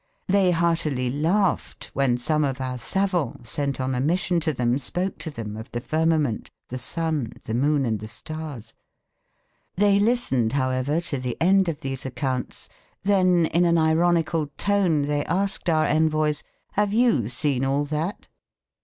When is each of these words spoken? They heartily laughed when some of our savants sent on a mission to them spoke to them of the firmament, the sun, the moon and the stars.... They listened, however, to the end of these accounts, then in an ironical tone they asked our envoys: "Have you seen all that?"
They 0.27 0.49
heartily 0.49 1.11
laughed 1.11 1.91
when 1.93 2.17
some 2.17 2.43
of 2.43 2.59
our 2.59 2.79
savants 2.79 3.51
sent 3.51 3.79
on 3.79 3.93
a 3.93 4.01
mission 4.01 4.39
to 4.39 4.51
them 4.51 4.79
spoke 4.79 5.19
to 5.19 5.29
them 5.29 5.55
of 5.55 5.71
the 5.71 5.79
firmament, 5.79 6.49
the 6.69 6.79
sun, 6.79 7.33
the 7.43 7.53
moon 7.53 7.85
and 7.85 7.99
the 7.99 8.07
stars.... 8.07 8.73
They 9.75 9.99
listened, 9.99 10.53
however, 10.53 11.01
to 11.01 11.17
the 11.19 11.37
end 11.39 11.69
of 11.69 11.81
these 11.81 12.03
accounts, 12.03 12.67
then 13.03 13.45
in 13.45 13.63
an 13.63 13.77
ironical 13.77 14.47
tone 14.57 15.03
they 15.03 15.23
asked 15.25 15.69
our 15.69 15.85
envoys: 15.85 16.41
"Have 16.71 16.93
you 16.95 17.27
seen 17.27 17.63
all 17.63 17.83
that?" 17.83 18.27